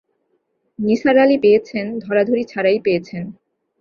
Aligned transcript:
নিসার 0.79 1.17
আলি 1.17 1.37
পেয়েছেন, 1.43 1.85
ধরাধরি 1.99 2.43
ছাড়াই 2.43 2.79
পেয়েছেন। 2.85 3.23